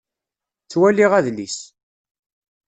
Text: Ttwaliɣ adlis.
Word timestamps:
Ttwaliɣ 0.63 1.11
adlis. 1.19 1.57